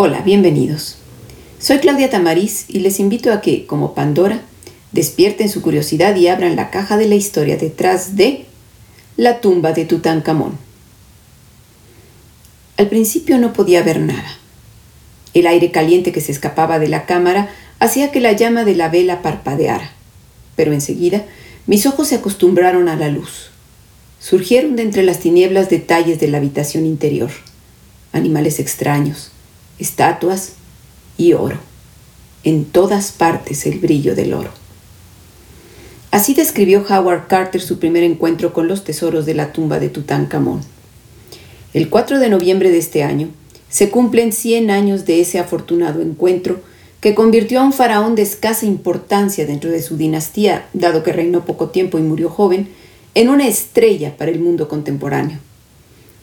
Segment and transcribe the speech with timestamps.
[0.00, 0.94] Hola, bienvenidos.
[1.58, 4.42] Soy Claudia Tamariz y les invito a que, como Pandora,
[4.92, 8.44] despierten su curiosidad y abran la caja de la historia detrás de
[9.16, 10.56] la tumba de Tutankamón.
[12.76, 14.38] Al principio no podía ver nada.
[15.34, 18.88] El aire caliente que se escapaba de la cámara hacía que la llama de la
[18.88, 19.90] vela parpadeara,
[20.54, 21.24] pero enseguida
[21.66, 23.50] mis ojos se acostumbraron a la luz.
[24.20, 27.32] Surgieron de entre las tinieblas detalles de la habitación interior,
[28.12, 29.32] animales extraños,
[29.78, 30.52] estatuas
[31.16, 31.58] y oro.
[32.44, 34.50] En todas partes el brillo del oro.
[36.10, 40.62] Así describió Howard Carter su primer encuentro con los tesoros de la tumba de Tutankamón.
[41.74, 43.28] El 4 de noviembre de este año
[43.68, 46.60] se cumplen 100 años de ese afortunado encuentro
[47.00, 51.44] que convirtió a un faraón de escasa importancia dentro de su dinastía, dado que reinó
[51.44, 52.68] poco tiempo y murió joven,
[53.14, 55.38] en una estrella para el mundo contemporáneo.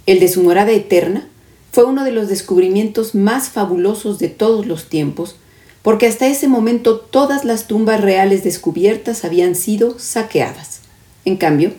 [0.06, 1.28] El de su morada eterna
[1.76, 5.36] fue uno de los descubrimientos más fabulosos de todos los tiempos,
[5.82, 10.80] porque hasta ese momento todas las tumbas reales descubiertas habían sido saqueadas.
[11.26, 11.74] En cambio,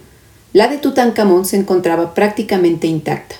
[0.53, 3.37] la de Tutankamón se encontraba prácticamente intacta.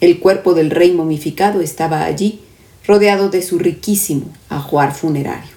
[0.00, 2.40] El cuerpo del rey momificado estaba allí,
[2.86, 5.52] rodeado de su riquísimo ajuar funerario.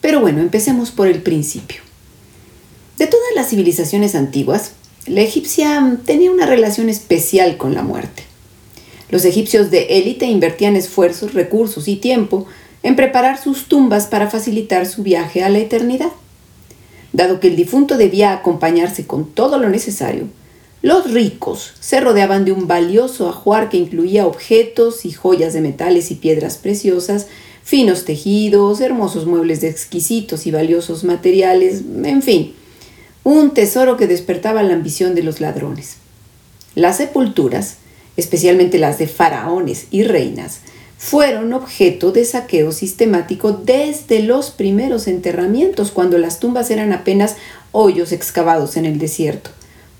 [0.00, 1.80] Pero bueno, empecemos por el principio.
[2.98, 4.72] De todas las civilizaciones antiguas,
[5.06, 8.27] la egipcia tenía una relación especial con la muerte.
[9.10, 12.46] Los egipcios de élite invertían esfuerzos, recursos y tiempo
[12.82, 16.12] en preparar sus tumbas para facilitar su viaje a la eternidad.
[17.12, 20.28] Dado que el difunto debía acompañarse con todo lo necesario,
[20.80, 26.12] los ricos se rodeaban de un valioso ajuar que incluía objetos y joyas de metales
[26.12, 27.26] y piedras preciosas,
[27.64, 32.54] finos tejidos, hermosos muebles de exquisitos y valiosos materiales, en fin,
[33.24, 35.96] un tesoro que despertaba la ambición de los ladrones.
[36.76, 37.78] Las sepulturas
[38.18, 40.60] especialmente las de faraones y reinas,
[40.98, 47.36] fueron objeto de saqueo sistemático desde los primeros enterramientos, cuando las tumbas eran apenas
[47.70, 49.50] hoyos excavados en el desierto,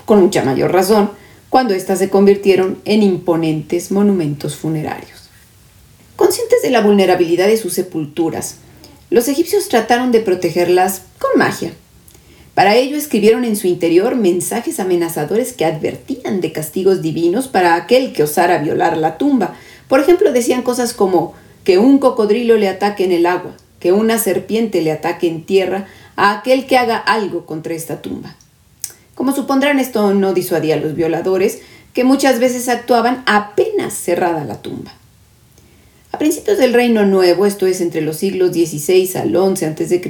[0.05, 1.11] con mucha mayor razón
[1.49, 5.31] cuando éstas se convirtieron en imponentes monumentos funerarios.
[6.17, 8.57] Conscientes de la vulnerabilidad de sus sepulturas,
[9.11, 11.73] los egipcios trataron de protegerlas con magia,
[12.59, 18.13] para ello escribieron en su interior mensajes amenazadores que advertían de castigos divinos para aquel
[18.13, 19.55] que osara violar la tumba.
[19.87, 24.19] Por ejemplo, decían cosas como que un cocodrilo le ataque en el agua, que una
[24.19, 25.87] serpiente le ataque en tierra
[26.17, 28.35] a aquel que haga algo contra esta tumba.
[29.15, 31.61] Como supondrán, esto no disuadía a los violadores,
[31.95, 34.93] que muchas veces actuaban apenas cerrada la tumba.
[36.11, 40.01] A principios del Reino Nuevo, esto es entre los siglos XVI al XI a.C.,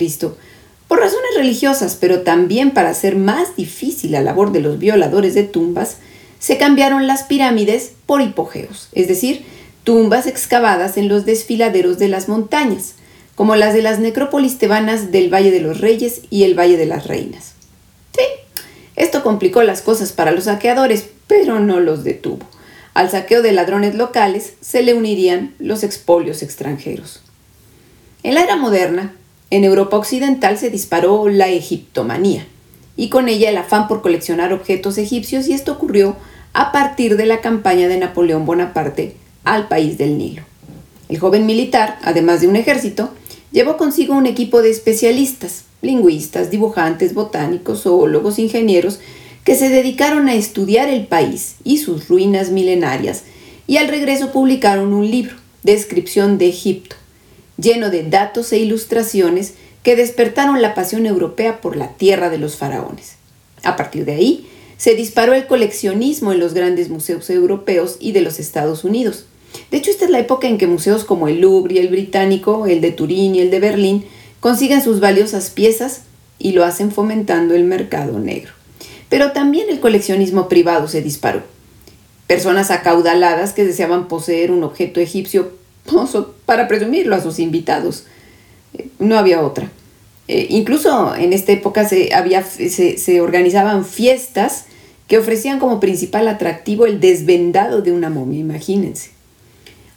[0.88, 5.44] por razones religiosas, pero también para hacer más difícil la labor de los violadores de
[5.44, 5.98] tumbas,
[6.38, 9.44] se cambiaron las pirámides por hipogeos, es decir,
[9.84, 12.94] tumbas excavadas en los desfiladeros de las montañas,
[13.34, 16.86] como las de las necrópolis tebanas del Valle de los Reyes y el Valle de
[16.86, 17.52] las Reinas.
[18.16, 18.24] Sí,
[18.96, 22.46] esto complicó las cosas para los saqueadores, pero no los detuvo.
[22.94, 27.20] Al saqueo de ladrones locales se le unirían los expolios extranjeros.
[28.24, 29.14] En la era moderna,
[29.50, 32.46] en Europa Occidental se disparó la egiptomanía
[32.96, 36.16] y con ella el afán por coleccionar objetos egipcios y esto ocurrió
[36.52, 39.14] a partir de la campaña de Napoleón Bonaparte
[39.44, 40.42] al país del Nilo.
[41.08, 43.10] El joven militar, además de un ejército,
[43.52, 49.00] llevó consigo un equipo de especialistas, lingüistas, dibujantes, botánicos, zoólogos, ingenieros,
[49.44, 53.22] que se dedicaron a estudiar el país y sus ruinas milenarias,
[53.66, 56.96] y al regreso publicaron un libro, Descripción de Egipto,
[57.58, 62.56] lleno de datos e ilustraciones que despertaron la pasión europea por la tierra de los
[62.56, 63.16] faraones.
[63.64, 68.20] A partir de ahí, se disparó el coleccionismo en los grandes museos europeos y de
[68.20, 69.26] los Estados Unidos.
[69.70, 72.66] De hecho, esta es la época en que museos como el Louvre y el británico,
[72.66, 74.04] el de Turín y el de Berlín,
[74.40, 76.02] consiguen sus valiosas piezas
[76.38, 78.52] y lo hacen fomentando el mercado negro.
[79.08, 81.42] Pero también el coleccionismo privado se disparó.
[82.28, 85.57] Personas acaudaladas que deseaban poseer un objeto egipcio
[86.46, 88.04] para presumirlo a sus invitados.
[88.74, 89.70] Eh, no había otra.
[90.28, 94.66] Eh, incluso en esta época se, había, se, se organizaban fiestas
[95.06, 99.10] que ofrecían como principal atractivo el desvendado de una momia, imagínense.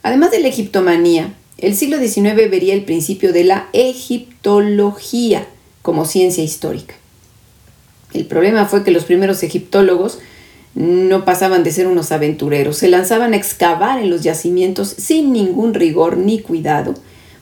[0.02, 5.46] Además de la egiptomanía, el siglo XIX vería el principio de la egiptología
[5.82, 6.94] como ciencia histórica.
[8.14, 10.18] El problema fue que los primeros egiptólogos
[10.74, 15.74] no pasaban de ser unos aventureros, se lanzaban a excavar en los yacimientos sin ningún
[15.74, 16.94] rigor ni cuidado,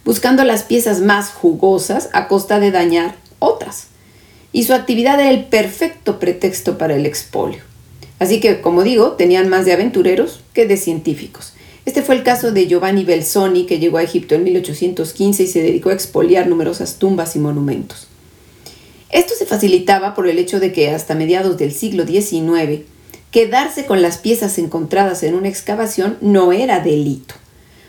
[0.04, 3.86] buscando las piezas más jugosas a costa de dañar otras.
[4.52, 7.60] Y su actividad era el perfecto pretexto para el expolio.
[8.18, 11.54] Así que, como digo, tenían más de aventureros que de científicos.
[11.86, 15.62] Este fue el caso de Giovanni Belzoni, que llegó a Egipto en 1815 y se
[15.62, 18.08] dedicó a expoliar numerosas tumbas y monumentos.
[19.08, 22.82] Esto se facilitaba por el hecho de que hasta mediados del siglo XIX,
[23.30, 27.34] quedarse con las piezas encontradas en una excavación no era delito.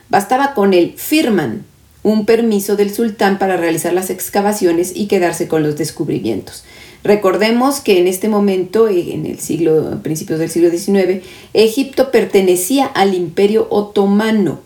[0.10, 1.66] Bastaba con el firman,
[2.04, 6.64] un permiso del sultán para realizar las excavaciones y quedarse con los descubrimientos.
[7.04, 13.16] Recordemos que en este momento, en el siglo, principios del siglo XIX, Egipto pertenecía al
[13.16, 14.62] Imperio Otomano,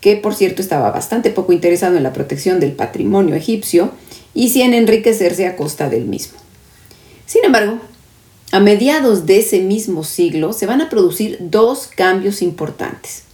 [0.00, 3.92] que por cierto estaba bastante poco interesado en la protección del patrimonio egipcio
[4.34, 6.38] y sí en enriquecerse a costa del mismo.
[7.24, 7.78] Sin embargo,
[8.52, 13.24] a mediados de ese mismo siglo se van a producir dos cambios importantes.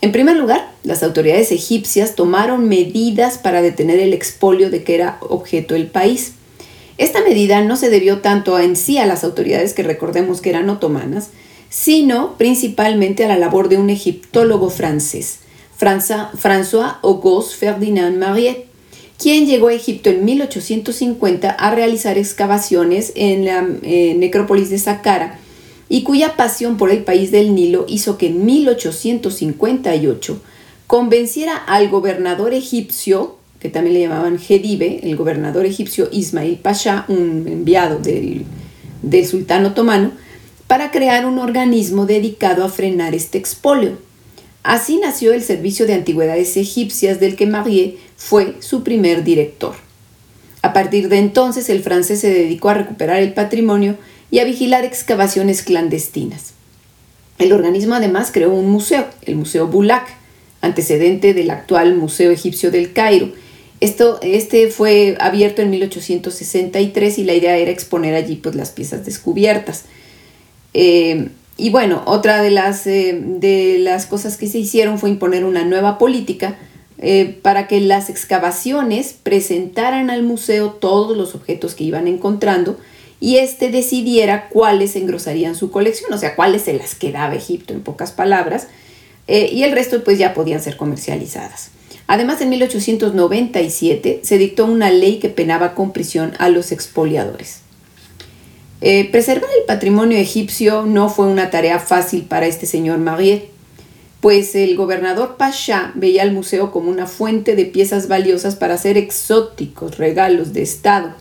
[0.00, 5.16] En primer lugar, las autoridades egipcias tomaron medidas para detener el expolio de que era
[5.20, 6.32] objeto el país.
[6.98, 10.68] Esta medida no se debió tanto en sí a las autoridades que recordemos que eran
[10.68, 11.30] otomanas,
[11.70, 15.40] sino principalmente a la labor de un egiptólogo francés,
[15.80, 18.68] François Auguste Ferdinand Mariette,
[19.18, 25.38] quien llegó a Egipto en 1850 a realizar excavaciones en la necrópolis de Saqqara
[25.88, 30.40] y cuya pasión por el país del Nilo hizo que en 1858
[30.86, 37.46] convenciera al gobernador egipcio, que también le llamaban Gedive, el gobernador egipcio Ismail Pasha, un
[37.48, 40.12] enviado del sultán otomano,
[40.66, 43.98] para crear un organismo dedicado a frenar este expolio.
[44.64, 49.74] Así nació el Servicio de Antigüedades Egipcias del que Marie fue su primer director.
[50.62, 53.98] A partir de entonces el francés se dedicó a recuperar el patrimonio
[54.30, 56.54] y a vigilar excavaciones clandestinas.
[57.36, 60.08] El organismo además creó un museo, el Museo Bulak,
[60.62, 63.32] antecedente del actual Museo Egipcio del Cairo.
[63.80, 69.04] Esto, este fue abierto en 1863 y la idea era exponer allí pues, las piezas
[69.04, 69.84] descubiertas.
[70.72, 75.44] Eh, y bueno, otra de las, eh, de las cosas que se hicieron fue imponer
[75.44, 76.56] una nueva política
[76.98, 82.78] eh, para que las excavaciones presentaran al museo todos los objetos que iban encontrando
[83.20, 87.82] y éste decidiera cuáles engrosarían su colección, o sea, cuáles se las quedaba Egipto, en
[87.82, 88.68] pocas palabras,
[89.28, 91.70] eh, y el resto pues ya podían ser comercializadas.
[92.06, 97.63] Además, en 1897 se dictó una ley que penaba con prisión a los expoliadores.
[98.86, 103.48] Eh, preservar el patrimonio egipcio no fue una tarea fácil para este señor Marie,
[104.20, 108.98] pues el gobernador Pasha veía al museo como una fuente de piezas valiosas para hacer
[108.98, 111.14] exóticos regalos de Estado.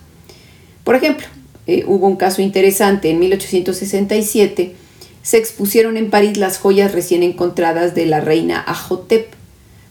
[0.83, 1.25] Por ejemplo,
[1.65, 3.11] eh, hubo un caso interesante.
[3.11, 4.75] En 1867
[5.21, 9.27] se expusieron en París las joyas recién encontradas de la reina Ajotep.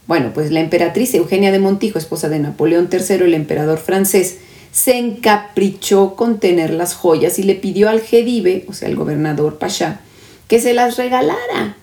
[0.05, 4.37] Bueno, pues la emperatriz Eugenia de Montijo, esposa de Napoleón III, el emperador francés,
[4.73, 9.59] se encaprichó con tener las joyas y le pidió al Gedive, o sea, el gobernador
[9.59, 10.01] Pasha,
[10.47, 11.77] que se las regalara.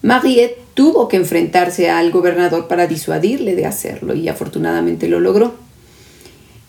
[0.00, 5.54] Mariette tuvo que enfrentarse al gobernador para disuadirle de hacerlo y afortunadamente lo logró.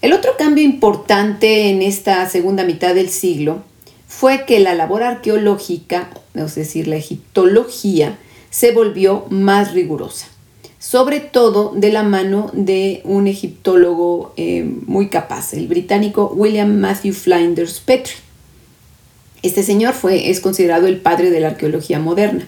[0.01, 3.63] El otro cambio importante en esta segunda mitad del siglo
[4.07, 8.17] fue que la labor arqueológica, es decir, la egiptología,
[8.49, 10.27] se volvió más rigurosa,
[10.87, 17.13] sobre todo de la mano de un egiptólogo eh, muy capaz, el británico William Matthew
[17.13, 18.17] Flinders Petrie.
[19.41, 22.47] Este señor fue, es considerado el padre de la arqueología moderna.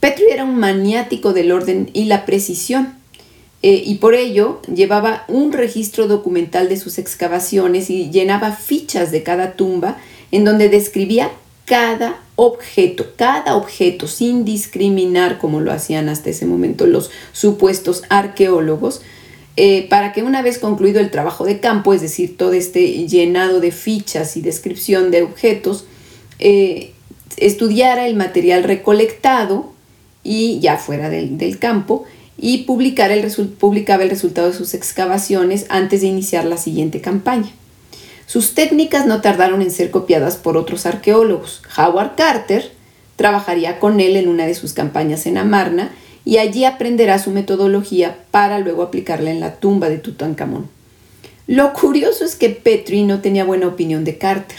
[0.00, 2.94] Petrie era un maniático del orden y la precisión
[3.62, 9.22] eh, y por ello llevaba un registro documental de sus excavaciones y llenaba fichas de
[9.22, 9.98] cada tumba
[10.32, 11.30] en donde describía
[11.66, 19.02] cada objeto, cada objeto, sin discriminar como lo hacían hasta ese momento los supuestos arqueólogos,
[19.56, 23.58] eh, para que una vez concluido el trabajo de campo, es decir, todo este llenado
[23.58, 25.86] de fichas y descripción de objetos,
[26.38, 26.92] eh,
[27.38, 29.72] estudiara el material recolectado
[30.22, 32.04] y ya fuera del campo,
[32.38, 33.28] y publicar el
[33.58, 37.50] publicaba el resultado de sus excavaciones antes de iniciar la siguiente campaña.
[38.28, 41.62] Sus técnicas no tardaron en ser copiadas por otros arqueólogos.
[41.78, 42.70] Howard Carter
[43.16, 45.92] trabajaría con él en una de sus campañas en Amarna
[46.26, 50.68] y allí aprenderá su metodología para luego aplicarla en la tumba de Tutankamón.
[51.46, 54.58] Lo curioso es que Petrie no tenía buena opinión de Carter.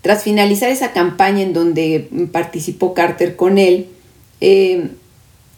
[0.00, 3.88] Tras finalizar esa campaña en donde participó Carter con él,
[4.40, 4.88] eh,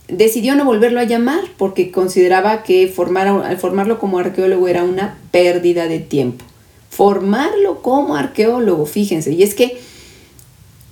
[0.09, 5.87] decidió no volverlo a llamar porque consideraba que formar, formarlo como arqueólogo era una pérdida
[5.87, 6.50] de tiempo.
[6.91, 9.81] Formarlo como arqueólogo, fíjense, y es que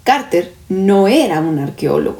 [0.05, 2.19] Carter no era un arqueólogo.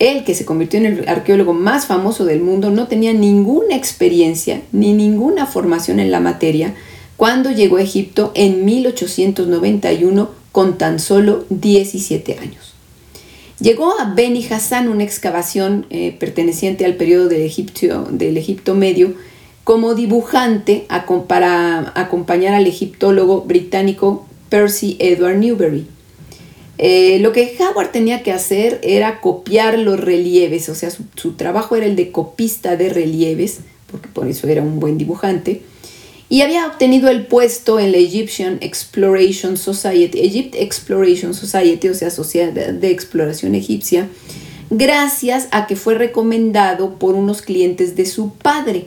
[0.00, 4.62] Él, que se convirtió en el arqueólogo más famoso del mundo, no tenía ninguna experiencia
[4.72, 6.74] ni ninguna formación en la materia
[7.16, 12.72] cuando llegó a Egipto en 1891 con tan solo 17 años.
[13.60, 19.12] Llegó a Beni Hassan, una excavación eh, perteneciente al periodo del Egipto, del Egipto Medio,
[19.64, 20.86] como dibujante
[21.26, 25.86] para acompañar al egiptólogo británico Percy Edward Newberry.
[26.82, 31.76] Eh, lo que Howard tenía que hacer era copiar los relieves, o sea, su, trabajo
[31.76, 35.60] era el de copista de relieves, porque por eso era un buen dibujante,
[36.30, 42.08] y había obtenido el puesto en la Egyptian Exploration Society, Egypt Exploration Society, o sea,
[42.08, 44.08] Sociedad de Exploración Egipcia,
[44.70, 48.86] gracias a que fue recomendado por unos clientes de su padre.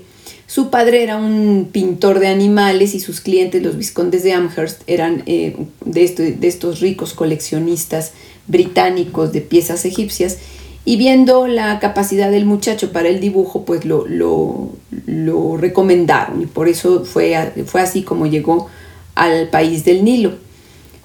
[0.54, 5.24] Su padre era un pintor de animales y sus clientes, los viscondes de Amherst, eran
[5.26, 8.12] eh, de, estos ricos coleccionistas
[8.46, 10.38] británicos de piezas egipcias.
[10.86, 16.68] Y viendo la capacidad del muchacho para el dibujo, pues lo, lo, recomendaron y por
[16.68, 18.70] eso fue, fue así como llegó
[19.16, 20.34] al país del Nilo.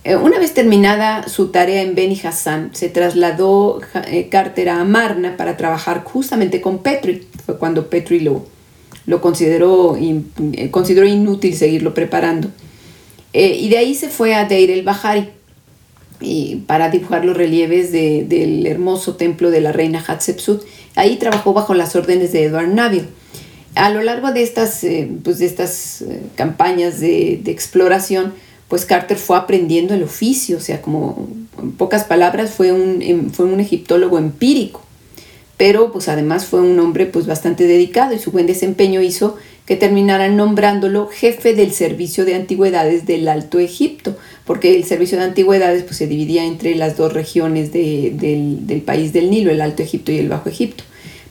[0.04, 5.38] Eh, una vez terminada su tarea en Beni Hassan, se trasladó eh, Carter a Amarna
[5.38, 7.26] para trabajar justamente con Petri.
[7.46, 8.44] Fue cuando Petri lo,
[9.08, 12.50] lo consideró, eh, consideró inútil seguirlo preparando.
[13.32, 15.30] Eh, y de ahí se fue a Deir el Bahari
[16.66, 20.62] para dibujar los relieves del hermoso templo de la reina Hatshepsut.
[20.94, 23.06] Ahí trabajó bajo las órdenes de Edward Naville.
[23.76, 28.34] A lo largo de estas, eh, pues de estas campañas de, de, exploración,
[28.68, 31.28] pues Carter fue aprendiendo el oficio, o sea, como
[31.62, 34.82] en pocas palabras, fue un, em, fue un egiptólogo empírico
[35.58, 39.36] pero pues además fue un hombre pues bastante dedicado y su buen desempeño hizo
[39.66, 45.24] que terminaran nombrándolo jefe del servicio de antigüedades del Alto Egipto, porque el servicio de
[45.24, 50.12] antigüedades pues se dividía entre las dos regiones del, país del Nilo, el Alto Egipto
[50.12, 50.84] y el Bajo Egipto.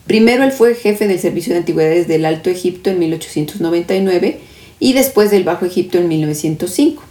[0.06, 4.38] Primero él fue jefe del servicio de antigüedades del Alto Egipto en 1899
[4.78, 7.02] y después del Bajo Egipto en 1905.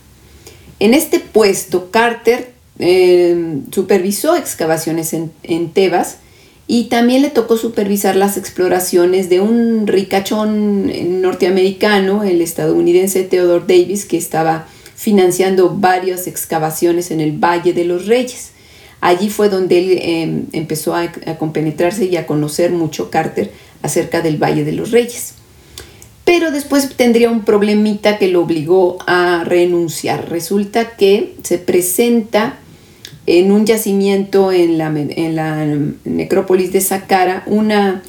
[0.80, 6.20] En este puesto, Carter eh, supervisó excavaciones en, en Tebas,
[6.68, 14.06] y también le tocó supervisar las exploraciones de un ricachón norteamericano, el estadounidense Theodore Davis,
[14.06, 18.52] que estaba financiando varias excavaciones en el Valle de los Reyes.
[19.00, 24.42] Allí fue donde él em, empezó a, compenetrarse y a conocer mucho Carter acerca del
[24.42, 25.36] Valle de los Reyes.
[26.26, 30.30] Pero después tendría un problemita que lo obligó a renunciar.
[30.30, 32.58] Resulta que se presenta
[33.28, 35.66] en un yacimiento en la, en la
[36.06, 38.02] necrópolis de Saqqara una,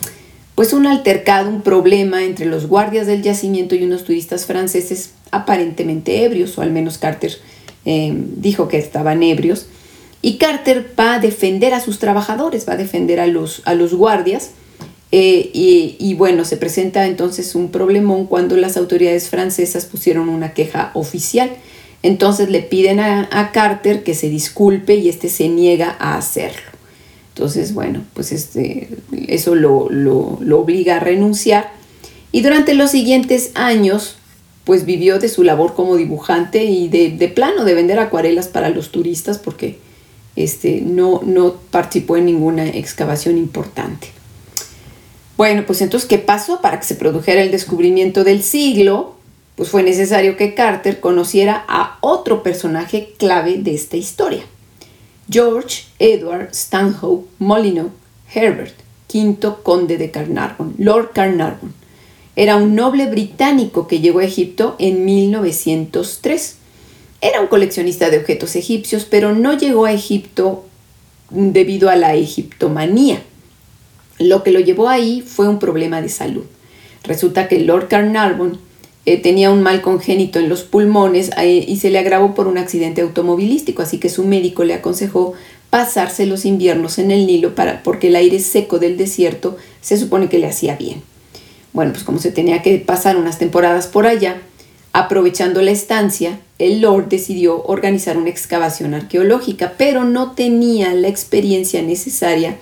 [0.54, 6.24] pues un altercado, un problema entre los guardias del yacimiento y unos turistas franceses aparentemente
[6.24, 7.32] ebrios, o al menos Carter
[7.84, 9.66] eh, dijo que estaban ebrios.
[10.22, 13.94] Y Carter va a defender a sus trabajadores, va a defender a los, a los
[13.94, 14.50] guardias.
[15.10, 20.52] Eh, y, y, bueno, se presenta entonces un problemón cuando las autoridades francesas pusieron una
[20.52, 21.50] queja oficial
[22.02, 26.70] entonces le piden a, Carter que se disculpe y este se niega a hacerlo.
[27.34, 28.88] Entonces, bueno, pues este,
[29.28, 29.88] eso lo,
[30.56, 31.70] obliga a renunciar.
[32.30, 34.16] Y durante los siguientes años,
[34.64, 38.90] pues vivió de su labor como dibujante y de, plano de vender acuarelas para los
[38.90, 39.78] turistas porque
[40.36, 44.08] este, no, no participó en ninguna excavación importante.
[45.36, 46.60] Bueno, pues entonces, ¿qué pasó?
[46.60, 49.17] Para que se produjera el descubrimiento del siglo,
[49.58, 54.44] pues fue necesario que Carter conociera a otro personaje clave de esta historia,
[55.28, 57.90] George Edward Stanhope Molyneux
[58.32, 58.76] Herbert,
[59.08, 61.74] quinto conde de Carnarvon, Lord Carnarvon.
[62.36, 66.56] Era un noble británico que llegó a Egipto en 1903.
[67.20, 70.66] Era un coleccionista de objetos egipcios, pero no llegó a Egipto
[71.30, 73.24] debido a la egiptomanía.
[74.20, 76.44] Lo que lo llevó ahí fue un problema de salud.
[77.02, 78.67] Resulta que Lord Carnarvon
[79.10, 83.00] eh, tenía un mal congénito en los pulmones y se le agravó por un accidente
[83.00, 85.32] automovilístico, así que su médico le aconsejó
[85.70, 90.28] pasarse los inviernos en el Nilo para, porque el aire seco del desierto se supone
[90.28, 91.00] que le hacía bien.
[91.72, 94.42] Bueno, pues como se tenía que pasar unas temporadas por allá,
[94.92, 101.80] aprovechando la estancia, el Lord decidió organizar una excavación arqueológica, pero no tenía la experiencia
[101.80, 102.58] necesaria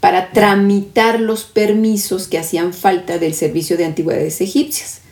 [0.00, 5.03] para tramitar los permisos que hacían falta del Servicio de Antigüedades Egipcias.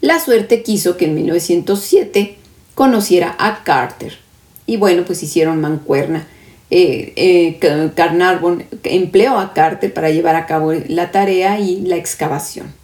[0.00, 2.36] La suerte quiso que en 1907
[2.74, 4.18] conociera a Carter.
[4.66, 6.26] Y bueno, pues hicieron mancuerna.
[6.70, 12.74] Eh, eh, Carnarvon empleó a Carter para llevar a cabo la tarea y la excavación.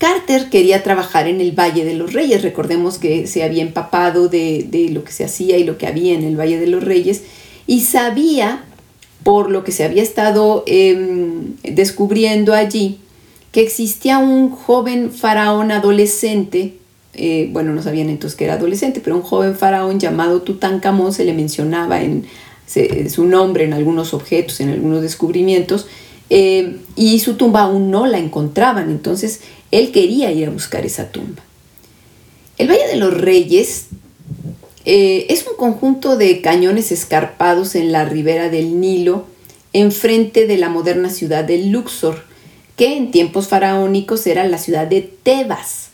[0.00, 2.40] Carter quería trabajar en el Valle de los Reyes.
[2.42, 6.24] Recordemos que se había empapado de, lo que se hacía y lo que había en
[6.24, 7.22] el Valle de los Reyes
[7.66, 8.64] y sabía,
[9.22, 12.98] por lo que se había estado em, descubriendo allí,
[13.52, 16.74] que existía un joven faraón adolescente,
[17.14, 21.24] eh, bueno, no sabían entonces que era adolescente, pero un joven faraón llamado Tutankamón se
[21.24, 22.26] le mencionaba en
[23.10, 25.86] su nombre en algunos objetos, en algunos descubrimientos,
[26.30, 29.40] eh, y su tumba aún no la encontraban, entonces
[29.72, 31.42] él quería ir a buscar esa tumba.
[32.56, 33.86] El Valle de los Reyes
[34.84, 39.26] eh, es un conjunto de cañones escarpados en la ribera del Nilo,
[39.72, 42.22] enfrente de la moderna ciudad de Luxor,
[42.80, 45.90] que en tiempos faraónicos era la ciudad de Tebas,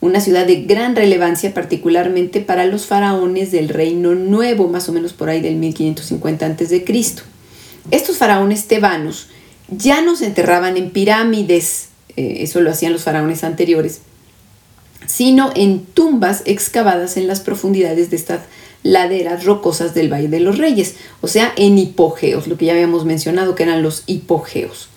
[0.00, 5.12] una ciudad de gran relevancia particularmente para los faraones del Reino Nuevo, más o menos
[5.12, 6.84] por ahí del 1550 a.C.
[7.92, 9.28] Estos faraones tebanos
[9.68, 14.00] ya no se enterraban en pirámides, eh, eso lo hacían los faraones anteriores,
[15.06, 18.40] sino en tumbas excavadas en las profundidades de estas
[18.82, 23.04] laderas rocosas del Valle de los Reyes, o sea, en hipogeos, lo que ya habíamos
[23.04, 24.88] mencionado que eran los hipogeos.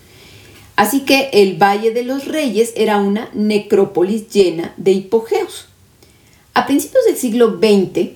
[0.77, 5.65] Así que el Valle de los Reyes era una necrópolis llena de hipogeos.
[6.53, 8.11] A principios del siglo XX,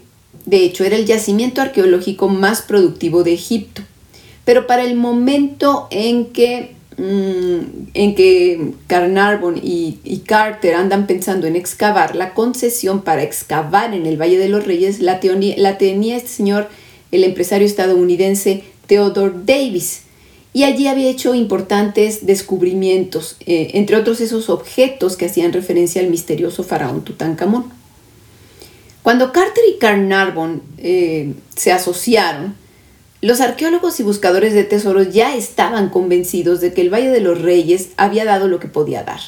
[0.45, 3.81] de hecho, era el yacimiento arqueológico más productivo de Egipto.
[4.45, 11.47] Pero para el momento en que, mm, en que Carnarvon y, y, Carter andan pensando
[11.47, 15.19] en excavar, la concesión para excavar en el Valle de los Reyes la,
[15.57, 16.69] la tenía este señor,
[17.11, 20.03] el empresario estadounidense Theodore Davis
[20.53, 26.09] y allí había hecho importantes descubrimientos, eh, entre otros esos objetos que hacían referencia al
[26.09, 27.71] misterioso faraón Tutankamón.
[29.01, 32.55] Cuando Carter y Carnarvon eh, se asociaron,
[33.21, 37.41] los arqueólogos y buscadores de tesoros ya estaban convencidos de que el Valle de los
[37.41, 39.19] Reyes había dado lo que podía dar.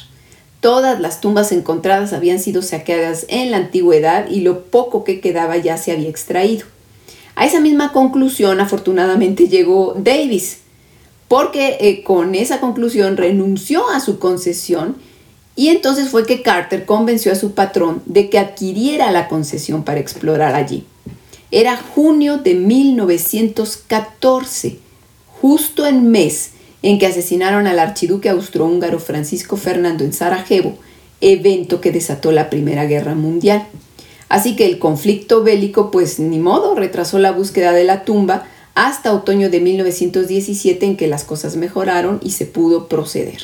[0.60, 5.56] Todas las tumbas encontradas habían sido saqueadas en la antigüedad y lo poco que quedaba
[5.56, 6.66] ya se había extraído.
[7.36, 10.58] A esa misma conclusión afortunadamente llegó Davis,
[11.34, 14.94] porque eh, con esa conclusión renunció a su concesión
[15.56, 19.98] y entonces fue que Carter convenció a su patrón de que adquiriera la concesión para
[19.98, 20.84] explorar allí.
[21.50, 24.78] Era junio de 1914,
[25.40, 30.78] justo el mes en que asesinaron al archiduque austrohúngaro Francisco Fernando en Sarajevo,
[31.20, 33.66] evento que desató la Primera Guerra Mundial.
[34.28, 39.12] Así que el conflicto bélico, pues ni modo, retrasó la búsqueda de la tumba hasta
[39.12, 43.42] otoño de 1917 en que las cosas mejoraron y se pudo proceder.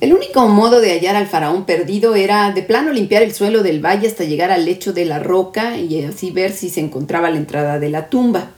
[0.00, 3.84] El único modo de hallar al faraón perdido era de plano limpiar el suelo del
[3.84, 7.36] valle hasta llegar al lecho de la roca y así ver si se encontraba la
[7.36, 8.52] entrada de la tumba.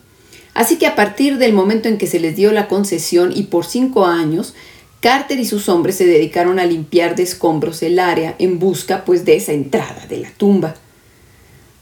[0.54, 3.64] Así que a partir del momento en que se les dio la concesión y por
[3.64, 4.54] cinco años,
[5.00, 9.24] Carter y sus hombres se dedicaron a limpiar de escombros el área en busca pues
[9.24, 10.74] de esa entrada de la tumba.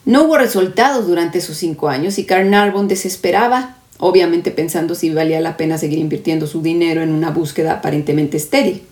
[0.07, 5.57] No hubo resultados durante esos cinco años y Carnarvon desesperaba obviamente pensando si valía la
[5.57, 8.83] pena seguir invirtiendo su dinero en una búsqueda aparentemente estéril.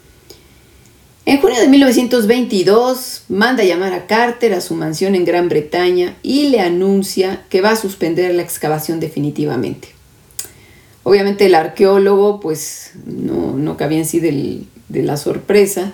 [1.24, 6.48] En junio de 1922 manda llamar a Carter a su mansión en Gran Bretaña y
[6.48, 9.88] le anuncia que va a suspender la excavación definitivamente.
[11.02, 15.92] Obviamente el arqueólogo pues no, no cabía en sí de la sorpresa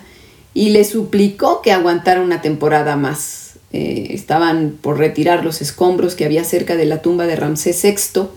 [0.53, 3.53] y le suplicó que aguantara una temporada más.
[3.73, 8.29] Eh, estaban por retirar los escombros que había cerca de la tumba de Ramsés VI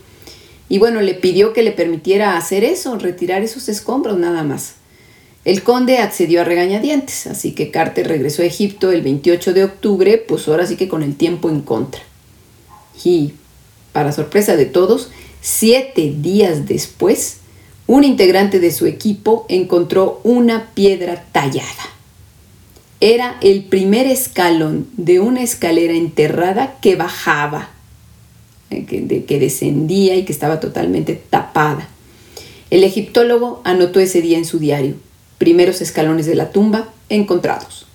[0.69, 4.75] y bueno, le pidió que le permitiera hacer eso, retirar esos escombros nada más.
[5.43, 10.17] El conde accedió a regañadientes, así que Carter regresó a Egipto el 28 de octubre,
[10.17, 12.01] pues ahora sí que con el tiempo en contra.
[13.03, 13.33] Y,
[13.91, 15.09] para sorpresa de todos,
[15.41, 17.37] siete días después,
[17.87, 21.65] un integrante de su equipo encontró una piedra tallada.
[22.99, 27.69] Era el primer escalón de una escalera enterrada que bajaba
[28.71, 31.89] eh, que, descendía y que estaba totalmente tapada.
[32.69, 34.95] El egiptólogo anotó ese día en su diario,
[35.37, 37.87] primeros escalones de la tumba encontrados.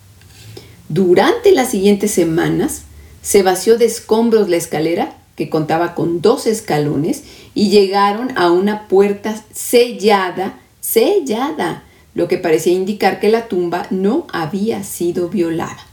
[0.89, 2.83] Durante las siguientes semanas
[3.23, 7.23] se vació de escombros la escalera, que contaba con dos escalones,
[7.55, 11.85] y llegaron a una puerta sellada, sellada,
[12.15, 15.87] lo que parecía indicar que la tumba no había sido violada.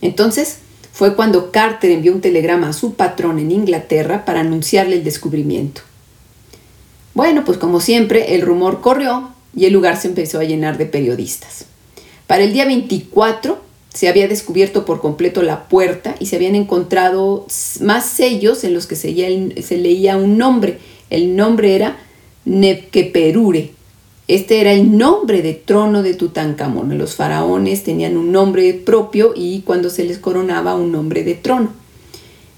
[0.00, 0.58] Entonces,
[0.94, 5.80] fue cuando Carter envió un telegrama a su patrón en Inglaterra para anunciarle el descubrimiento.
[7.14, 10.86] Bueno, pues como siempre, el rumor corrió y el lugar se empezó a llenar de
[10.86, 11.66] periodistas.
[12.28, 13.60] Para el día 24
[13.92, 17.44] se había descubierto por completo la puerta y se habían encontrado
[17.80, 19.10] más sellos en los que se,
[19.76, 20.78] leía un nombre.
[21.10, 21.96] El nombre era
[22.44, 23.72] Nebkeperure,
[24.26, 26.96] este era el nombre de trono de Tutankamón.
[26.96, 31.72] Los faraones tenían un nombre propio y cuando se les coronaba un nombre de trono.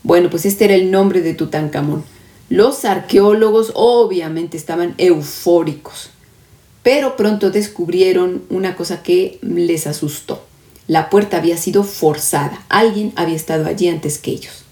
[0.04, 2.04] Bueno, pues este era el nombre de Tutankamón.
[2.48, 6.10] Los arqueólogos obviamente estaban eufóricos,
[6.84, 10.44] pero pronto descubrieron una cosa que les asustó.
[10.86, 12.64] La puerta había sido forzada.
[12.68, 14.62] Alguien había estado allí antes que ellos.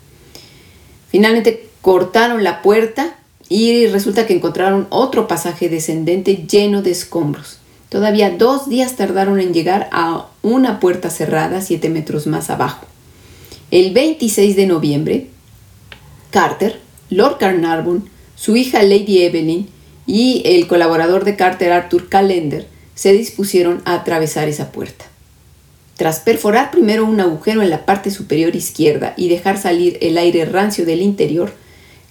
[1.09, 3.17] Finalmente cortaron la puerta
[3.55, 7.59] y resulta que encontraron otro pasaje descendente lleno de escombros.
[7.89, 12.85] Todavía dos días tardaron en llegar a una puerta cerrada siete metros más abajo.
[13.71, 15.29] El 26 de noviembre,
[16.33, 19.69] Carter, Lord Carnarvon, su hija Lady Evelyn
[20.05, 25.05] y el colaborador de Carter Arthur Callender se dispusieron a atravesar esa puerta.
[25.97, 30.45] Tras perforar primero un agujero en la parte superior izquierda y dejar salir el aire
[30.45, 31.53] rancio del interior,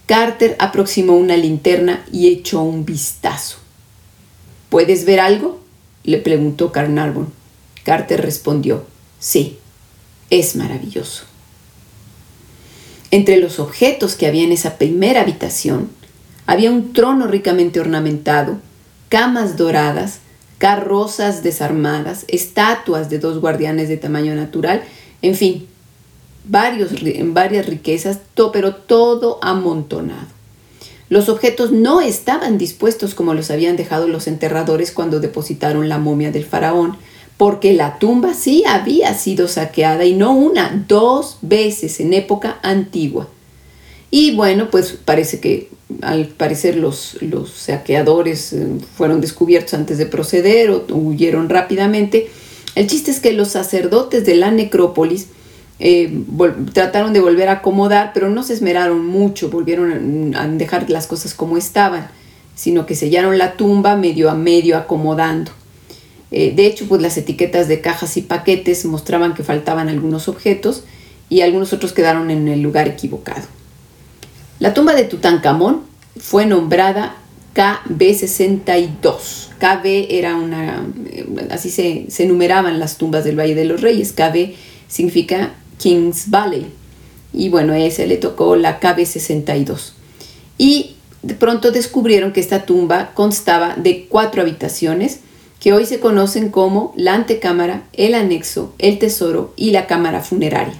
[0.06, 3.58] Carter aproximó una linterna y echó un vistazo.
[4.68, 5.60] ¿Puedes ver algo?
[6.02, 7.32] le preguntó Carnarvon.
[7.84, 8.84] Carter respondió,
[9.18, 9.58] sí,
[10.30, 11.24] es maravilloso.
[13.10, 15.88] Entre los objetos que había en esa primera habitación,
[16.46, 18.58] había un trono ricamente ornamentado,
[19.08, 20.18] camas doradas,
[20.58, 24.82] carrozas desarmadas, estatuas de dos guardianes de tamaño natural,
[25.22, 25.68] en fin,
[26.44, 26.92] varios,
[27.32, 28.20] varias riquezas,
[28.52, 30.28] pero todo amontonado.
[31.08, 36.32] Los objetos no estaban dispuestos como los habían dejado los enterradores cuando depositaron la momia
[36.32, 36.96] del faraón,
[37.36, 43.28] porque la tumba sí había sido saqueada y no una, dos veces en época antigua.
[44.10, 45.68] Y bueno, pues parece que
[46.00, 52.30] al parecer los, los saqueadores eh, fueron descubiertos antes de proceder o huyeron rápidamente.
[52.74, 55.26] El chiste es que los sacerdotes de la necrópolis
[55.78, 56.22] eh,
[56.72, 61.34] trataron de volver a acomodar, pero no se esmeraron mucho, volvieron a dejar las cosas
[61.34, 62.08] como estaban,
[62.54, 65.50] sino que sellaron la tumba medio a medio acomodando.
[66.30, 70.84] Eh, de hecho, pues las etiquetas de cajas y paquetes mostraban que faltaban algunos objetos
[71.28, 73.46] y algunos otros quedaron en el lugar equivocado.
[74.58, 75.82] La tumba de Tutankamón
[76.16, 77.16] fue nombrada
[77.54, 79.48] KB62.
[79.58, 84.12] KB era una, eh, así se, se numeraban las tumbas del Valle de los Reyes.
[84.12, 84.54] KB
[84.88, 86.66] significa Kings Valley.
[87.32, 89.92] Y bueno, a ese le tocó la KB62.
[90.58, 95.20] Y de pronto descubrieron que esta tumba constaba de cuatro habitaciones
[95.58, 100.74] que hoy se conocen como la antecámara, el anexo, el tesoro y la cámara funeraria.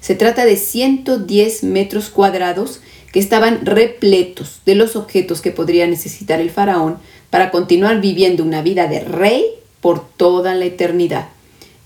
[0.00, 2.80] Se trata de 110 metros cuadrados
[3.12, 6.98] que estaban repletos de los objetos que podría necesitar el faraón
[7.30, 9.44] para continuar viviendo una vida de rey
[9.80, 11.28] por toda la eternidad.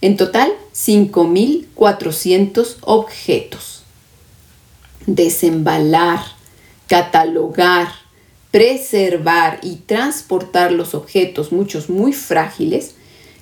[0.01, 3.83] En total, 5.400 objetos.
[5.07, 6.21] Desembalar,
[6.87, 7.89] catalogar,
[8.51, 12.95] preservar y transportar los objetos, muchos muy frágiles,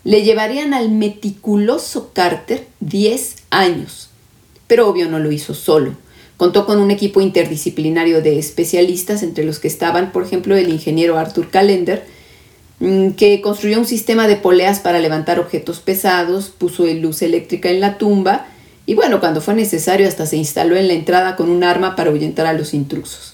[0.04, 4.10] le llevarían al meticuloso Carter 10 años.
[4.66, 5.94] Pero obvio no lo hizo solo.
[6.36, 11.16] Contó con un equipo interdisciplinario de especialistas, entre los que estaban, por ejemplo, el ingeniero
[11.16, 12.04] Arthur Callender,
[13.16, 17.98] que construyó un sistema de poleas para levantar objetos pesados, puso luz eléctrica en la
[17.98, 18.46] tumba
[18.86, 22.10] y bueno, cuando fue necesario hasta se instaló en la entrada con un arma para
[22.10, 23.32] ahuyentar a los intrusos.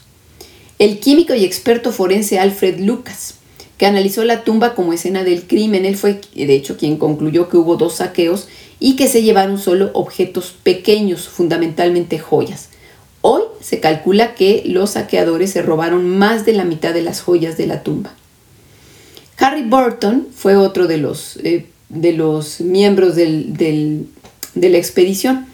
[0.78, 3.34] El químico y experto forense Alfred Lucas,
[3.76, 7.56] que analizó la tumba como escena del crimen, él fue de hecho quien concluyó que
[7.56, 8.46] hubo dos saqueos
[8.78, 12.68] y que se llevaron solo objetos pequeños, fundamentalmente joyas.
[13.20, 17.56] Hoy se calcula que los saqueadores se robaron más de la mitad de las joyas
[17.58, 18.14] de la tumba.
[19.40, 24.06] Harry Burton fue otro de los, eh, de los miembros de
[24.54, 25.46] la expedición.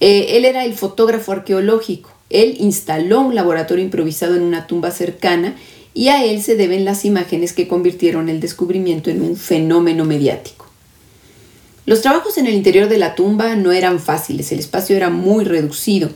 [0.00, 2.10] Eh, él era el fotógrafo arqueológico.
[2.30, 5.56] Él instaló un laboratorio improvisado en una tumba cercana
[5.92, 10.66] y a él se deben las imágenes que convirtieron el descubrimiento en un fenómeno mediático.
[11.84, 15.44] Los trabajos en el interior de la tumba no eran fáciles, el espacio era muy
[15.44, 16.10] reducido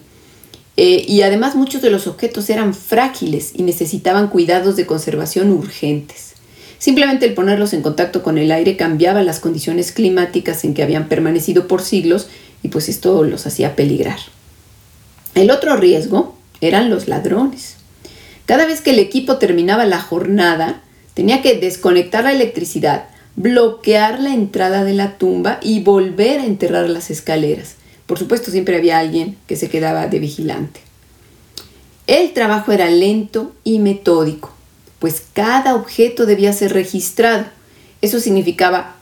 [0.76, 6.29] eh, y además muchos de los objetos eran frágiles y necesitaban cuidados de conservación urgentes.
[6.80, 11.08] Simplemente el ponerlos en contacto con el aire cambiaba las condiciones climáticas en que habían
[11.08, 12.28] permanecido por siglos
[12.62, 14.18] y pues esto los hacía peligrar.
[15.34, 17.76] El otro riesgo eran los ladrones.
[18.46, 20.80] Cada vez que el equipo terminaba la jornada,
[21.12, 23.04] tenía que desconectar la electricidad,
[23.36, 27.74] bloquear la entrada de la tumba y volver a enterrar las escaleras.
[28.06, 30.80] Por supuesto, siempre había alguien que se quedaba de vigilante.
[32.06, 34.54] El trabajo era lento y metódico
[35.00, 37.46] pues cada objeto debía ser registrado.
[38.00, 38.94] Eso significaba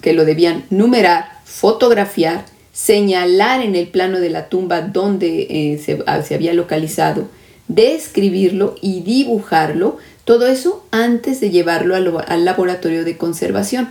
[0.00, 6.22] que lo debían numerar, fotografiar, señalar en el plano de la tumba donde eh, ah,
[6.22, 7.28] se, había localizado,
[7.68, 13.88] describirlo y dibujarlo, todo eso antes de llevarlo al laboratorio de conservación.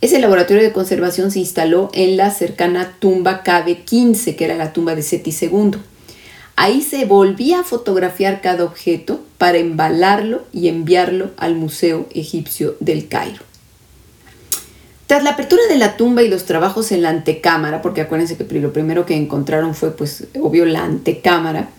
[0.00, 4.94] Ese laboratorio de conservación se instaló en la cercana tumba KB15, que era la tumba
[4.94, 5.72] de Seti II.
[6.62, 13.08] Ahí se volvía a fotografiar cada objeto para embalarlo y enviarlo al Museo Egipcio del
[13.08, 13.42] Cairo.
[15.06, 18.60] Tras la apertura de la tumba y los trabajos en la antecámara, porque acuérdense que
[18.60, 21.70] lo primero que encontraron fue, pues, obvio, la antecámara,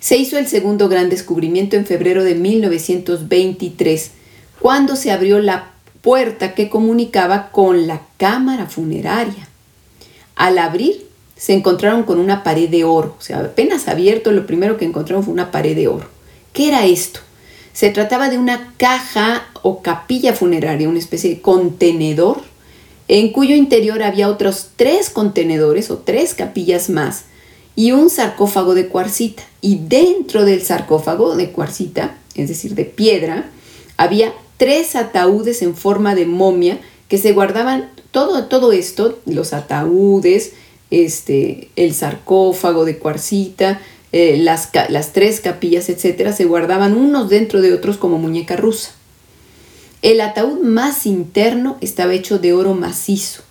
[0.00, 4.10] Se hizo el segundo gran descubrimiento en febrero de 1923,
[4.58, 5.70] cuando se abrió la
[6.02, 9.48] puerta que comunicaba con la cámara funeraria.
[10.34, 11.05] Al abrir,
[11.36, 13.14] se encontraron con una pared de oro.
[13.18, 16.08] O sea, apenas abierto, lo primero que encontraron fue una pared de oro.
[16.52, 17.20] ¿Qué era esto?
[17.72, 22.40] Se trataba de una caja o capilla funeraria, una especie de contenedor,
[23.08, 27.24] en cuyo interior había otros tres contenedores o tres capillas más
[27.76, 29.42] y un sarcófago de cuarcita.
[29.60, 33.50] Y dentro del sarcófago de cuarcita, es decir, de piedra,
[33.98, 40.52] había tres ataúdes en forma de momia que se guardaban todo, todo esto, los ataúdes,
[40.90, 43.80] este, el sarcófago de cuarcita,
[44.12, 48.92] eh, las, las tres capillas, etcétera, se guardaban unos dentro de otros como muñeca rusa.
[50.02, 53.42] El ataúd más interno estaba hecho de oro macizo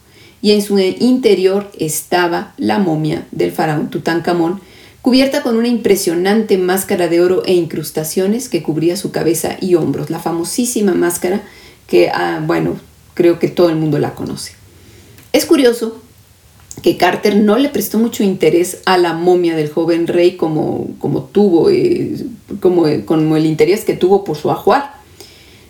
[0.42, 4.62] y en su interior estaba la momia del faraón Tutankamón,
[5.02, 10.10] cubierta con una impresionante máscara de oro e incrustaciones que cubría su cabeza y hombros,
[10.10, 11.42] la famosísima máscara
[11.88, 12.80] que, ah, bueno,
[13.14, 14.54] creo que todo el mundo la conoce.
[15.34, 16.02] Es curioso
[16.86, 21.24] que Carter no le prestó mucho interés a la momia del joven rey como, como
[21.24, 22.16] tuvo, eh,
[22.60, 24.94] como, como el interés que tuvo por su ajuar.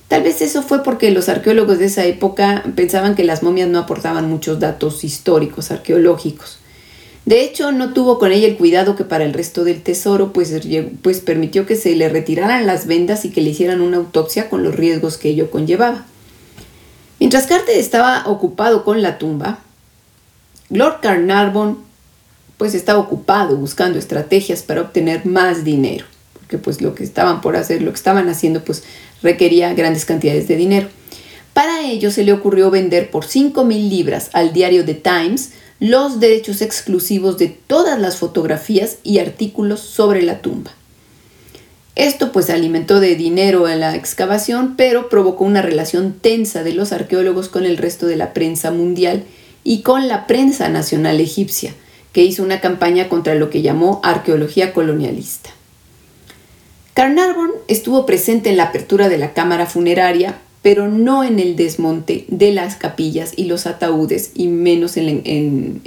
[0.10, 3.80] Tal vez eso fue porque los arqueólogos de esa época pensaban que las momias no
[3.80, 6.58] aportaban muchos datos históricos, arqueológicos.
[7.24, 10.54] De hecho, no tuvo con ella el cuidado que para el resto del tesoro, pues,
[11.02, 14.64] pues permitió que se le retiraran las vendas y que le hicieran una autopsia con
[14.64, 16.06] los riesgos que ello conllevaba.
[17.22, 19.62] Mientras Carter estaba ocupado con la tumba,
[20.70, 21.78] Lord Carnarvon
[22.58, 27.56] pues estaba ocupado buscando estrategias para obtener más dinero, porque pues lo que estaban por
[27.56, 28.84] hacer, lo que estaban haciendo pues
[29.22, 30.88] requería grandes cantidades de dinero.
[31.54, 36.20] Para ello se le ocurrió vender por 5 mil libras al diario The Times los
[36.20, 40.72] derechos exclusivos de todas las fotografías y artículos sobre la tumba.
[41.96, 46.92] Esto pues alimentó de dinero en la excavación, pero provocó una relación tensa de los
[46.92, 49.24] arqueólogos con el resto de la prensa mundial
[49.66, 51.74] y con la prensa nacional egipcia,
[52.14, 55.50] que hizo una campaña contra lo que llamó arqueología colonialista.
[56.94, 62.26] Carnarvon estuvo presente en la apertura de la cámara funeraria, pero no en el desmonte
[62.30, 65.82] de las capillas y los ataúdes, y menos en,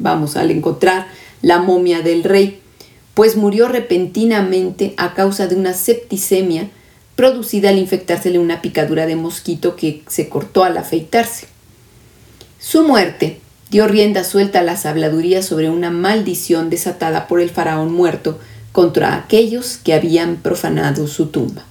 [0.00, 1.08] vamos, al encontrar
[1.40, 2.60] la momia del rey,
[3.14, 6.68] pues murió repentinamente a causa de una septicemia
[7.16, 11.51] producida al infectársele una picadura de mosquito que se cortó al afeitarse.
[12.62, 17.92] Su muerte dio rienda suelta a las habladurías sobre una maldición desatada por el faraón
[17.92, 18.38] muerto,
[18.70, 21.64] contra aquellos que habían profanado su tumba.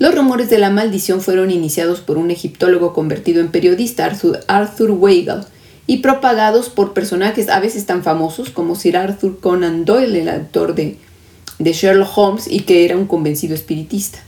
[0.00, 4.90] Los rumores de la maldición fueron iniciados por un egiptólogo convertido en periodista, Arthur, Arthur
[4.90, 5.44] Weigel,
[5.86, 10.74] y propagados por personajes a veces tan famosos como Sir Arthur Conan Doyle, el autor
[10.74, 10.98] de,
[11.60, 14.18] de Sherlock Holmes y que era un convencido espiritista.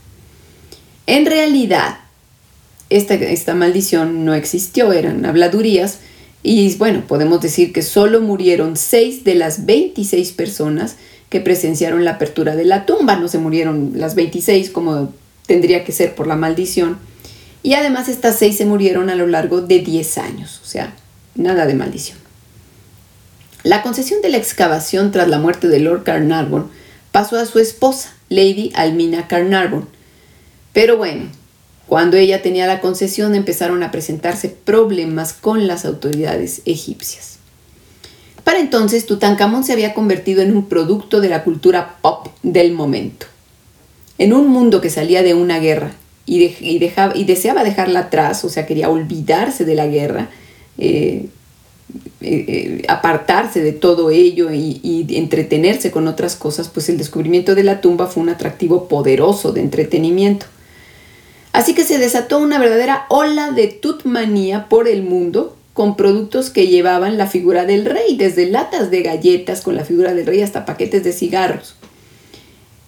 [1.05, 1.97] En realidad,
[2.89, 5.99] esta, esta maldición no existió, eran habladurías,
[6.47, 10.95] y bueno, podemos decir que solo murieron seis de las 26 personas
[11.29, 13.15] que presenciaron la apertura de la tumba.
[13.15, 15.11] No se murieron las 26 como
[15.47, 16.99] tendría que ser por la maldición.
[17.63, 20.93] Y además estas seis se murieron a lo largo de 10 años, o sea,
[21.33, 22.19] nada de maldición.
[23.63, 26.69] La concesión de la excavación tras la muerte de Lord Carnarvon
[27.11, 29.89] pasó a su esposa, Lady Almina Carnarvon.
[30.73, 31.23] Pero bueno,
[31.87, 37.35] cuando ella tenía la concesión empezaron a presentarse problemas con las autoridades egipcias.
[38.43, 43.25] Para entonces, Tutankamón se había convertido en un producto de la cultura pop del momento.
[44.17, 45.91] En un mundo que salía de una guerra
[46.25, 50.29] y, deseaba dejarla atrás, o sea, quería olvidarse de la guerra,
[50.77, 51.27] eh,
[52.21, 57.63] eh, eh, apartarse de todo ello y, entretenerse con otras cosas, pues el descubrimiento de
[57.63, 60.45] la tumba fue un atractivo poderoso de entretenimiento.
[61.55, 66.67] Así que se desató una verdadera ola de tutmanía por el mundo con productos que
[66.67, 70.65] llevaban la figura del rey, desde latas de galletas con la figura del rey hasta
[70.65, 71.75] paquetes de cigarros.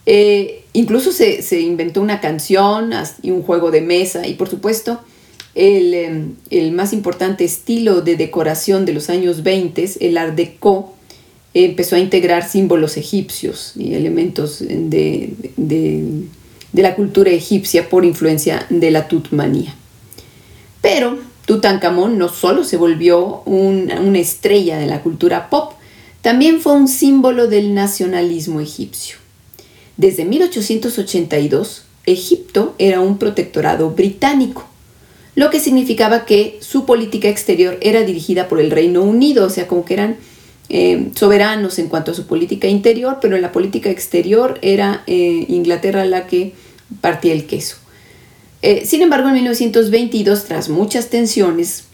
[0.06, 4.99] Eh, incluso se, inventó una canción y un juego de mesa y por supuesto
[5.56, 10.93] el, em, el, más importante estilo de decoración de los años 20, el Art Deco,
[11.53, 16.03] empezó a integrar símbolos egipcios y elementos de, de
[16.73, 19.73] la cultura egipcia por influencia de la tutmanía.
[20.82, 25.73] Pero Tutankamón no solo se volvió una estrella de la cultura pop,
[26.21, 29.17] también fue un símbolo del nacionalismo egipcio.
[29.95, 34.65] Desde 1882, Egipto era un protectorado británico,
[35.36, 39.67] lo que significaba que su política exterior era dirigida por el Reino Unido, o sea,
[39.67, 40.17] como que eran
[40.69, 45.45] eh, soberanos en cuanto a su política interior, pero en la política exterior era eh,
[45.47, 46.53] Inglaterra la que
[47.01, 47.77] partía el queso.
[48.62, 51.86] Eh, sin embargo, en 1922, tras muchas tensiones,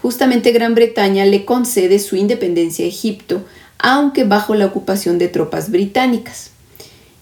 [0.00, 3.44] justamente Gran Bretaña le concede su independencia a Egipto,
[3.78, 6.50] aunque bajo la ocupación de tropas británicas.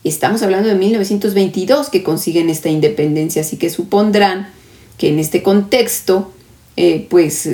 [0.05, 4.49] Estamos hablando de 1922 que consiguen esta independencia, así que supondrán
[4.97, 6.33] que en este contexto
[6.81, 7.49] eh, pues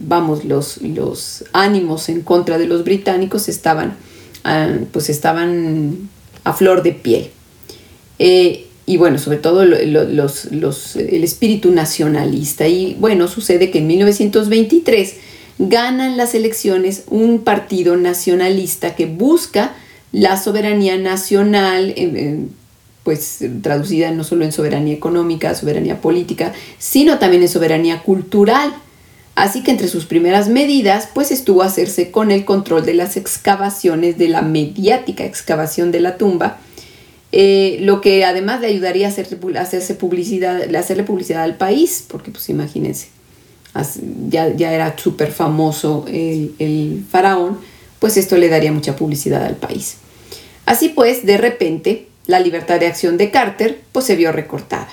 [0.00, 3.98] vamos, los, los, ánimos en contra de los británicos estaban,
[4.44, 6.08] ah, pues estaban
[6.44, 7.28] a flor de piel.
[8.18, 12.66] Eh, y bueno, sobre todo los, el espíritu nacionalista.
[12.66, 15.16] Y bueno, sucede que en 1923
[15.58, 19.74] ganan las elecciones un partido nacionalista que busca
[20.12, 21.92] la soberanía nacional,
[23.02, 28.72] pues traducida no solo en soberanía económica, soberanía política, sino también en soberanía cultural.
[29.34, 33.16] Así que entre sus primeras medidas, pues estuvo a hacerse con el control de las
[33.16, 36.58] excavaciones, de la mediática excavación de la tumba,
[37.32, 42.32] eh, lo que además le ayudaría a, hacer, hacerse publicidad, hacerle publicidad al país, porque
[42.32, 43.08] pues imagínense,
[44.28, 47.58] ya, ya era súper famoso el, el faraón,
[48.00, 49.96] pues esto le daría mucha publicidad al país.
[50.66, 54.88] Así pues, de repente, la libertad de acción de Carter pues, se vio recortada.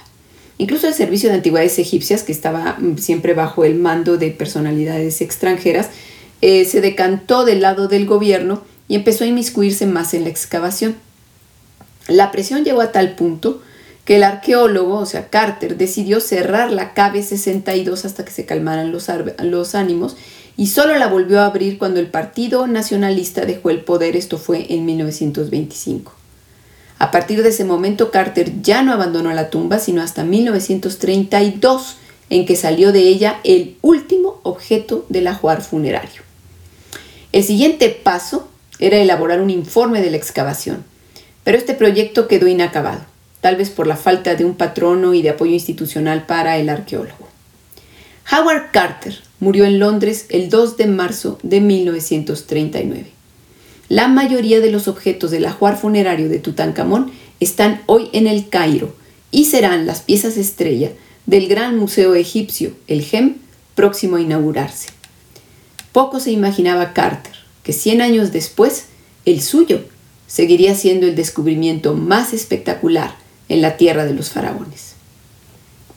[0.57, 5.21] Incluso el Servicio de Antigüedades Egipcias, que estaba mm, siempre bajo el mando de personalidades
[5.21, 5.89] extranjeras,
[6.41, 10.95] eh, se decantó del lado del gobierno y empezó a inmiscuirse más en la excavación.
[12.07, 13.61] La presión llegó a tal punto
[14.05, 19.07] que el arqueólogo, o sea, Carter, decidió cerrar la KB62 hasta que se calmaran los,
[19.41, 20.15] los ánimos
[20.55, 24.73] y solo la volvió a abrir cuando el Partido Nacionalista dejó el poder, esto fue
[24.73, 26.16] en 1925.
[26.99, 31.97] A partir de ese momento, Carter ya no abandonó la tumba, sino hasta 1932,
[32.29, 36.23] en que salió de ella el último objeto del ajuar funerario.
[37.31, 40.83] El siguiente paso era elaborar un informe de la excavación,
[41.43, 43.01] pero este proyecto quedó inacabado,
[43.41, 47.27] tal vez por la falta de un patrono y de apoyo institucional para el arqueólogo.
[48.31, 53.16] Howard Carter murió en Londres el 2 de marzo de 1939.
[53.89, 58.93] La mayoría de los objetos del ajuar funerario de Tutankamón están hoy en el Cairo
[59.31, 60.91] y serán las piezas estrella
[61.25, 63.35] del gran museo egipcio, el GEM,
[63.75, 64.89] próximo a inaugurarse.
[65.93, 68.85] Poco se imaginaba Carter que 100 años después,
[69.25, 69.81] el suyo
[70.25, 73.15] seguiría siendo el descubrimiento más espectacular
[73.49, 74.93] en la tierra de los faraones.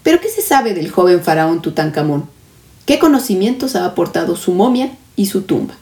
[0.03, 2.29] Pero ¿qué se sabe del joven faraón Tutankamón?
[2.87, 5.76] ¿Qué conocimientos ha aportado su momia y su tumba?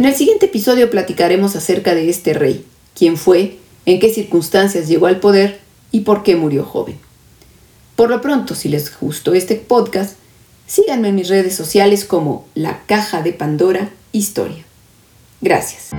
[0.00, 2.64] En el siguiente episodio platicaremos acerca de este rey,
[2.96, 5.60] quién fue, en qué circunstancias llegó al poder
[5.92, 6.96] y por qué murió joven.
[7.96, 10.16] Por lo pronto, si les gustó este podcast,
[10.66, 14.64] síganme en mis redes sociales como La Caja de Pandora Historia.
[15.42, 15.90] Gracias.